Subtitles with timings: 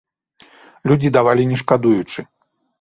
[0.93, 2.19] Людзі давалі не шкадуючы.